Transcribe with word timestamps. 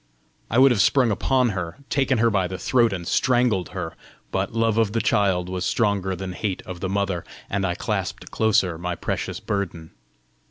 I 0.49 0.57
would 0.57 0.71
have 0.71 0.81
sprung 0.81 1.11
upon 1.11 1.49
her, 1.49 1.77
taken 1.91 2.17
her 2.17 2.31
by 2.31 2.47
the 2.47 2.57
throat, 2.57 2.91
and 2.91 3.07
strangled 3.07 3.69
her, 3.69 3.93
but 4.31 4.51
love 4.51 4.79
of 4.79 4.93
the 4.93 4.99
child 4.99 5.47
was 5.47 5.63
stronger 5.63 6.15
than 6.15 6.33
hate 6.33 6.63
of 6.65 6.79
the 6.79 6.89
mother, 6.89 7.23
and 7.51 7.63
I 7.67 7.75
clasped 7.75 8.31
closer 8.31 8.79
my 8.79 8.95
precious 8.95 9.39
burden. 9.39 9.91